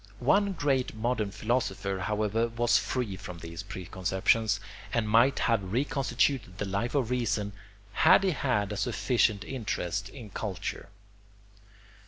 One 0.17 0.53
great 0.53 0.95
modern 0.95 1.29
philosopher, 1.29 1.99
however, 1.99 2.47
was 2.47 2.79
free 2.79 3.15
from 3.17 3.37
these 3.37 3.61
preconceptions, 3.61 4.59
and 4.91 5.07
might 5.07 5.37
have 5.37 5.71
reconstituted 5.71 6.57
the 6.57 6.65
Life 6.65 6.95
of 6.95 7.11
Reason 7.11 7.53
had 7.93 8.23
he 8.23 8.31
had 8.31 8.71
a 8.71 8.77
sufficient 8.77 9.43
interest 9.43 10.09
in 10.09 10.31
culture. 10.31 10.89